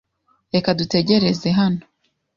Reka 0.53 0.69
dutegereze 0.79 1.49
hano. 1.59 1.83